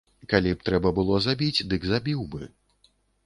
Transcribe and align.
Калі 0.31 0.53
б 0.55 0.65
трэба 0.69 0.91
было 0.99 1.19
забіць, 1.27 1.65
дык 1.73 1.85
забіў 1.91 2.27
бы. 2.35 2.41